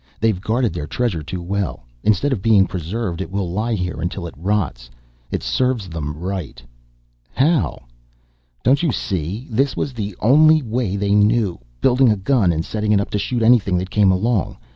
"They've 0.19 0.41
guarded 0.41 0.73
their 0.73 0.87
treasure 0.87 1.21
too 1.21 1.43
well. 1.43 1.85
Instead 2.03 2.33
of 2.33 2.41
being 2.41 2.65
preserved 2.65 3.21
it 3.21 3.29
will 3.29 3.51
lie 3.51 3.75
here 3.75 4.01
until 4.01 4.25
it 4.25 4.33
rots. 4.35 4.89
It 5.29 5.43
serves 5.43 5.87
them 5.87 6.17
right." 6.17 6.59
"How?" 7.35 7.83
"Don't 8.63 8.81
you 8.81 8.91
see? 8.91 9.45
This 9.51 9.77
was 9.77 9.93
the 9.93 10.15
only 10.19 10.63
way 10.63 10.95
they 10.95 11.13
knew, 11.13 11.59
building 11.81 12.11
a 12.11 12.17
gun 12.17 12.51
and 12.51 12.65
setting 12.65 12.91
it 12.93 12.99
up 12.99 13.11
to 13.11 13.19
shoot 13.19 13.43
anything 13.43 13.77
that 13.77 13.91
came 13.91 14.11
along. 14.11 14.57